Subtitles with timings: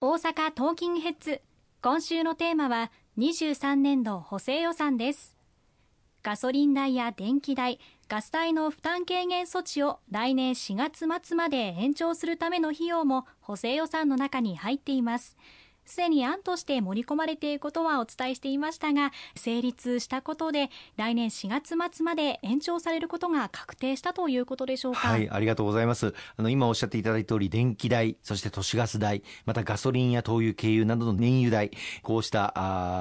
[0.00, 1.40] 大阪トーキングヘッズ。
[1.82, 5.36] 今週のテーマは23年度補正予算です。
[6.22, 15.36] ガソリン代や電気代ガス代の負担軽減措置を来年4月末まで延長するための費用も補正予算の中に入っています。
[15.88, 20.68] すでに案として盛り込まれていることはお伝えしていましたが成立したことで
[20.98, 24.98] 来年4月末まで延長されることが確定したということでしょうか。
[24.98, 26.14] はいありがとうございます。
[26.36, 31.70] あの今おっしゃっていただいた通り電気代そして都市ガス代またガソリンや灯油軽油などの燃油代
[32.02, 32.52] こうした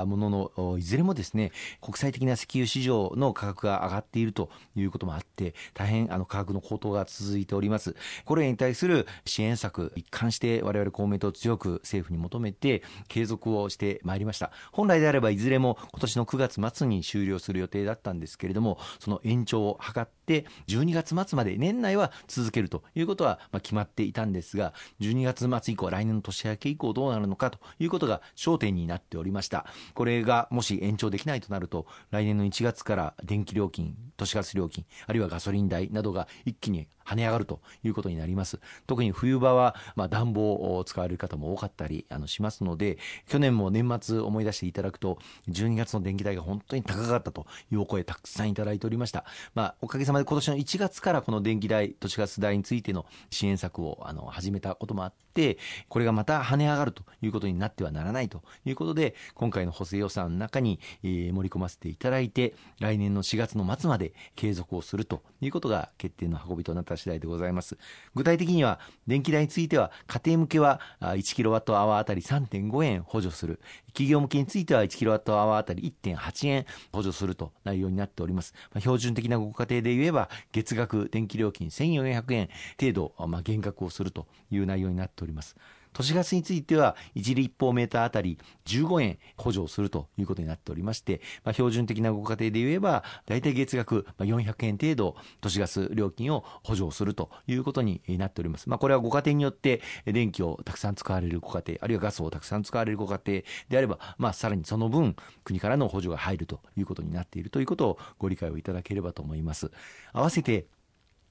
[0.00, 7.96] あもののいずれもですね国際的な石油市場の価格が上がっているということもあって大変あの価格の高騰が続いております。
[8.26, 12.73] これに対する支援策一貫して我々公明党強く政府に求めて
[13.08, 14.50] 継続をしてまいりました。
[14.72, 29.66] 本来であればいずれも今年の9月末に終了する予定だったんですけれどもその延長を図って12月末まで年内は続けるということはま決まっていたんですが12月末以降来年の年明け以降どうなるのかということが焦点になっておりました。
[29.94, 38.60] これがもし延長できないとなると来年の1月から電気料金都市ガス料金あるいはガソリン代などが一気に跳ね上がるということになります。
[38.86, 67.76] 特に冬場はまあ暖房を使われる方も多かったりあのしますので去年も年末思い出していただくと12月の電気代が本当に高かったというお声たくさんいただいておりました、まあ、おかげさまで今年の1月からこの電気代都市ガス代についての支援策をあの始めたこともあってこれがまた跳ね上がるということになってはならないということで今回の補正予算の中に、えー、盛り込ませていただいて来年の4月の末まで継続をするということが決定の運びとなった次第でございます。
[68.14, 73.60] 具体的には電気代については家庭向けは1キロワットアワーあたり3.5円補助する。
[73.94, 82.48] 企業向けについては1キロワットアワーあたり1.8円補助すると内容になっております、まあ、標準的なご家庭で言えば月額電気料金1400円
[82.78, 85.56] 程度、まあ、減額をするという内容になっております。
[85.94, 98.68] 都市ガスについては1立方メーターあたり15円補助をするということになっておりまして、まあ、標準的なご家庭で言えば大体月額400円程度都市ガス料金を補助をするということになっております。
[98.68, 109.70] まあ、これはご家庭によって電気をたくさん使われるご家庭あるいはガスをたくさん使われるご家庭であれば、まあ、さらにその分国からの補助が入るということになっているということをご理解をいただければと思います。
[110.12, 110.66] 合わせて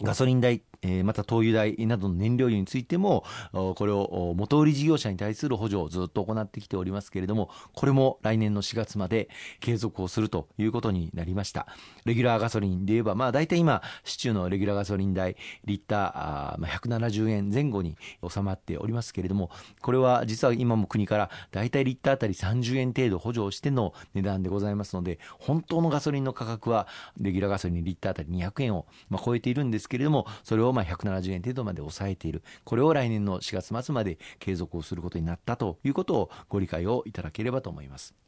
[0.00, 0.62] ガソリン代、
[1.04, 9.28] また灯油代などの燃料油についても、これを元売り事業者に対する補助をずっと行ってきておりますけれども、これも来年の4月まで
[9.60, 11.66] 継続をするということになりました。
[12.04, 17.96] レギュラーガソリンで言えば、まあ大体今、市中のレギュラーガソリン代、リッター170円前後に
[18.28, 19.50] 収まっておりますけれども、
[19.82, 26.86] これは実は今も国から大体リッターあたり30円程度補助をしての値段でございますので、本当のガソリンの価格は、
[27.20, 28.86] レギュラーガソリンリッターあたり200円を、
[29.24, 32.42] 超えているんですけれども、それをま170円程度まで抑えている。
[32.64, 38.27] これを来年の4月末まで継続をすることになったということをご理解をいただければと思います。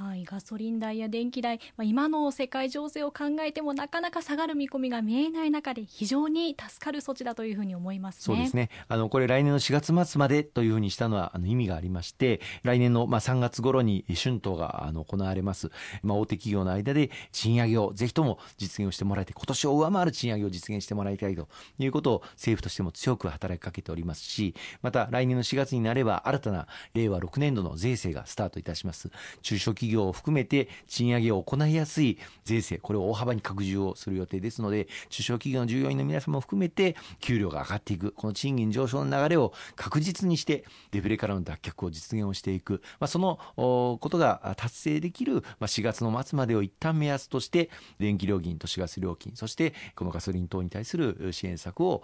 [0.00, 8.70] はい、ガソリン代や電気代、まあ、今の世界情勢を考えてもなかなか下がる見込みが見えない中で非常に助かる措置だというふうに思います、ね、そうですね。
[8.88, 15.70] あのこれ来年の4月末までというふうにしたのはあの意味がありまして来年のまあ3月頃に春闘があの行われます、
[16.02, 21.46] まあ、大手企業の間で賃上げをぜひとも実現してもらいたい今年を上回る賃上げを実現してもらいたいと
[21.78, 29.10] いうことを政府としても強く働きかけておりますしまた来年の4月になれば新たな令和6年度の税制がスタートいたします。
[29.42, 38.12] 中小企業企業を含めて賃上げを行いやすい税制これを大幅に拡充をする予定ですので中小企業の従業員の皆様も含めて給料が上がっていく。
[38.12, 52.02] この賃金上昇の流れを確実にしてデフレからの脱却を実現をしていく、まあ、そのことが達成できる、まあ、4月の末までを一旦目安として電気料金都市ガス料金そしてこのガソリン等に対する支援策を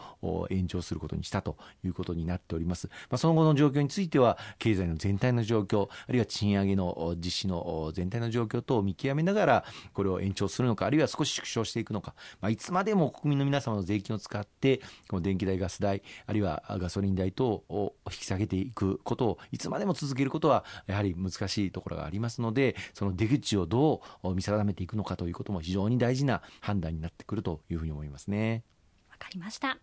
[0.50, 28.64] 延長することにしたということになっております、まあ、その後の状況については経済の全体の状況あるいは賃上げの実施の全体の状況等を見極めながらこれを延長するのかあるいは少し縮小していくのか、まあ、いつまでも国民の皆様の税金を使ってこの電気代ガス代あるいはガソリン代等を引き下げていくことをいつまでも続けることはやはり難しいところがありますのでその出口をどう見定めていくのかということも非常に大事な判断になってくるというふうに思いますね。
[29.10, 29.78] わかりました。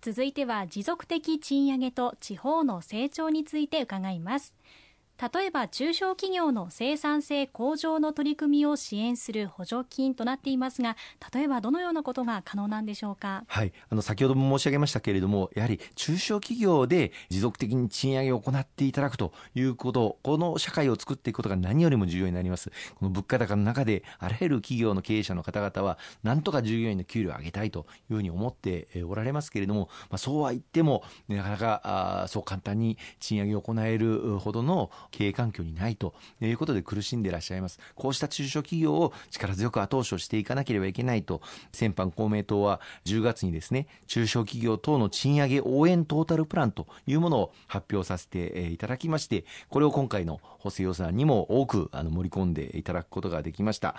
[0.00, 4.56] 続いては持続的賃上げと地方の成長について伺います。
[5.20, 10.96] 例えば中小企業の生産性向上の取り組みを支援する補助金となっていますが
[11.34, 13.44] 例えばどのようなことが可能なんでしょうか？
[13.48, 13.72] はい。
[13.90, 22.70] あの先ほども申し上げましたけれどもやはり中小企業で持続的に賃上げを行っていただくということこの社会を作っていくことが何よりも重要になります。
[22.94, 31.80] この物価高の中であらゆる企業の経営者の方々はなんとか従業員の給料を上げたいというふうに思っておられますけれども、まあ、そうは言ってもなかなか
[32.22, 37.78] あそう簡単に賃上げを行えるほどの経営環境にないということで苦しんでいらっしゃいます。
[37.94, 41.40] こうした中小企業を力強く後押しをしていかなければいけないと、
[41.72, 53.96] 先般公明党は10月にですね、中小企業等の賃上げ応援トータルプランというものを発表させていただきまして、これを今回の補正予算にも多くあの盛り込んでいただくことができました。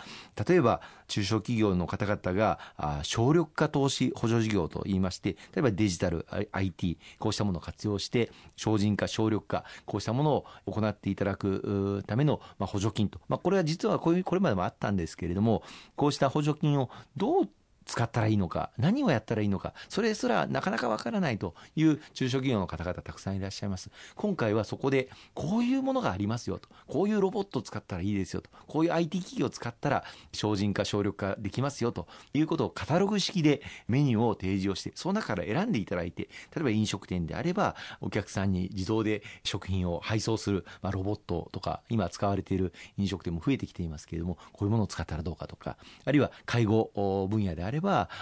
[0.47, 2.59] 例えば、中小企業の方々が
[3.03, 15.63] 省力化投資補助事業といいまして、例えばデジタル、IT、こうしたものを活用して、省人化、省力化、こうしたものを行ってていただくための、まあ、補助金と、まあ、これは実はこういうこれまでもあったんですけれども
[15.95, 17.49] こうした補助金をどう
[17.89, 23.89] 使ったらいいのか、何をやったらいいのか、それすらなかなかわからないという中小企業の方々たくさんいらっしゃいます。
[24.15, 30.03] 今回はそこで、こういうものがありますよと、こういうロボットを使ったらいいですよと、こういう IT 企業を使ったら
[30.33, 46.91] 精進化、省力化できますよということをカタログ式でメニューを提示をして、その中から選んでいただいて、例えば飲食店であれば、お客さんに自動で食品を配送する、まあ、ロボットとか、今使われている飲食店も増えてきていますけれども、こういうものを使ったらどうかとか、あるいは介護
[47.29, 47.78] 分野であれば、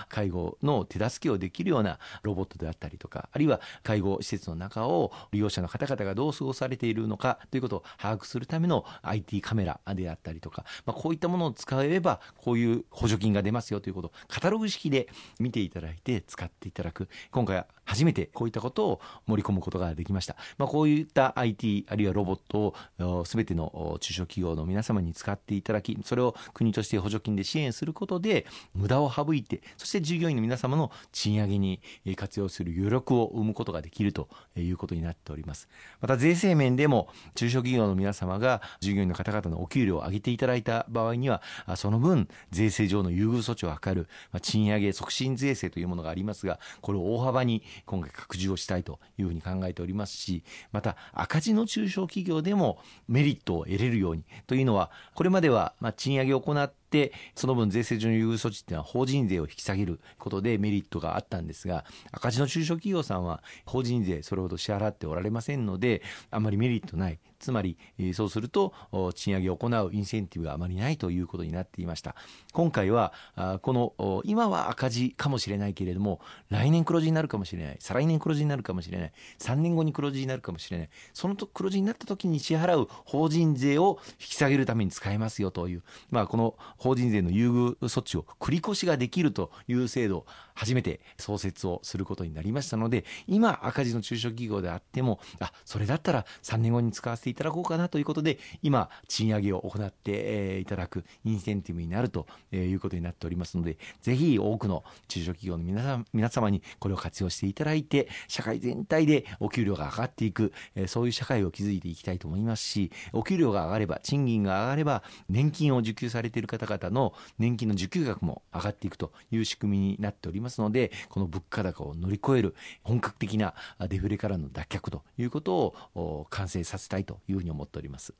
[0.09, 15.07] 介護の手助けをできるようなロボットであったりとか、あるいは介護施設の中を利用者の方々がどう過ごされているのかということを把握するための IT カメラであったりとか、まあ、こういったものを使えば、こういう補助金が出ますよということをカタログ式で
[15.39, 17.10] 見ていただいて使っていただく。
[17.31, 20.36] 今回は初めてこういったことを盛り込むことができました。
[20.57, 28.45] まあ、こういった IT あるいはロボットを全ての中小企業の皆様に使っていただき、それを国として補助金で支援することで
[28.75, 31.80] 無駄を省いいて、そして従業員の皆様の賃上げに
[32.16, 35.69] 活用する余力を生むことができるということになっております。
[36.01, 41.42] また税制面でも中小企業の皆様が従業員の方々のお給料を上げていただいた場合には、
[41.75, 44.07] その分税制上の優遇措置を図る
[44.42, 56.87] 賃上げ促進税制というものがありますが、これを大幅に今回拡充をしたいというふうに考えておりますし、また赤字の中小企業でもメリットを得れるようにというのは、これまではま賃上げを行って、
[57.36, 66.01] その分税制上の優遇措置っていうのは法人税を引き下げることでメリットがあったんですが、赤字の中小企業さんは法人税それほど支払っておられませんので、
[66.31, 67.19] あんまりメリットない。
[67.39, 68.74] つまり、えそうすると、
[69.16, 72.16] 賃上げを行うインセンティブがあまりないということになっていました。
[72.54, 76.19] 今回はあ、この、今は赤字かもしれないけれども、
[76.50, 77.78] 来年黒字になるかもしれない。
[77.80, 79.13] 再来年黒字になるかもしれない。
[79.39, 80.89] 3年後に黒字になるかもしれない。
[81.13, 110.53] そのと黒字になった時に支払う法人税を引き下げるために使えますよという、まあ、この法人税の優遇措置を繰り越しができるという制度を初めて創設をすることになりましたので、今赤字の中小企業であっても、あ、それだったら3年後に使わせていただこうかなということで、今、賃上げを行っていただくインセンティブになるということになっておりますので、ぜひ多くの中小企業の皆さ皆様にこれを活用していただいて、社会全体でお給料が上がっていく、
[110.88, 123.53] そういう社会を築いていきたいと思いますし、お給料が上がれば、賃金が上がれば、年金を受給されている方々の年金の受給額も上がっていくという仕組みになっておりますので、この物価高を乗り越える本格的な
[123.89, 128.13] デフレからの脱却ということを完成させたいというふうに思っております。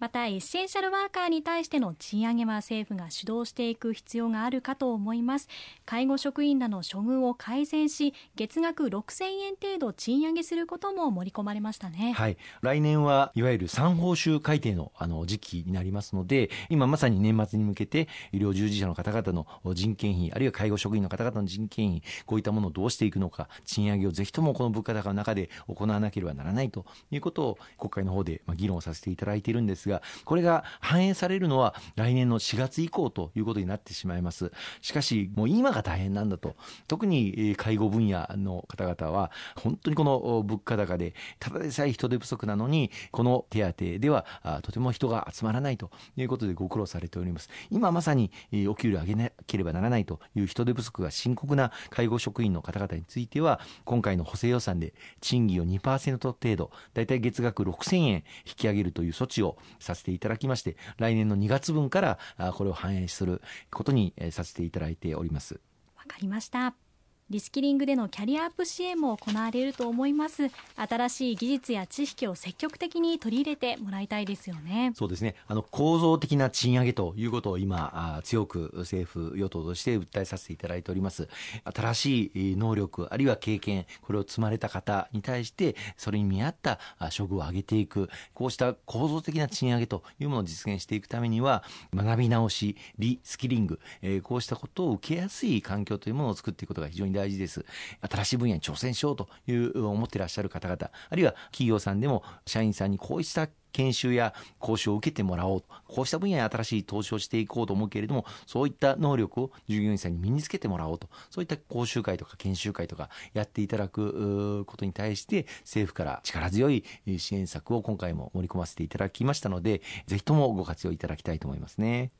[0.00, 5.46] またエッセンシャルワーカーに対しての賃上げは政府が主導していく必要があるかと思います。
[5.84, 12.14] 介護職員らの処遇を改善し月額6000円程度賃上げすることも盛り込まれましたね。
[12.16, 12.38] はい。
[12.62, 29.89] 来年はいわゆる3報酬改定のあの時期になりますので今まさに年末に向けて医療従事者の方々の人件費あるいは介護職員の方々の人件費こういったものをどうしていくのか賃上げをぜひともこの物価高の中で行わなければならないということを国会の方で議論させていただいているんですが、
[30.24, 34.52] これが反映されるのは来年の4月以降ということになってしまいます。
[34.80, 36.56] しかし、もう今が大変なんだと。
[36.88, 44.26] 特に介護分野の方々は、本当にこの物価高で、ただでさえ人手不足なのに、この手当では
[44.62, 47.48] とても人が集まらないということでご苦労されております。
[47.70, 48.30] 今まさに
[48.68, 58.14] お給料を上げなければならないという人手不足が深刻な介護職員の方々については、今回の補正予算で賃金を2%程度、だいたい月額6000円
[58.46, 62.18] 引き上げるという措置をさせていただきまして、来年の2月分から
[62.54, 65.60] これを反映することにさせていただいております。
[65.96, 66.89] わかりました。
[67.30, 70.50] リスキリングでのキャリアアップ支援も行われると思います。
[70.74, 74.90] 新しい技術や知識を積極的に取り入れてもらいたいですよね。
[74.96, 75.36] そうですね。
[75.46, 81.28] あの構造的な賃上げということを今あ強く政府与党として訴えさせていただいております。
[81.72, 86.80] 新しい能力あるいは経験これを積まれた方に対してそれに見合った
[87.16, 88.10] 処遇を上げていく。
[88.34, 91.62] こうした構造的な賃上げというものを実現していくためには
[91.94, 97.64] 学び直しリスキリング、えー、こうしたことを受けやすい環境というものを作っていくことが非常に大大事です。
[98.08, 116.84] 新しい分野に挑戦しようという思っていらっしゃる方々あるいは企業さんでも社員さんにこうした研修や講習を受けてもらおうとこうした分野に新しい投資をしていこうと思うけれどもそういった能力を従業員さんに身につけてもらおうとそういった講習会とか研修会とかやっていただくことに対して政府から力強い
[117.18, 122.10] 支援策を今回も盛り込ませていただきましたのでぜひともご活用いただきたいと思いますね。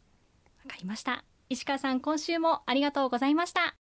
[0.65, 1.25] わかりました。
[1.49, 3.61] 石川さん今週もありがとうございました。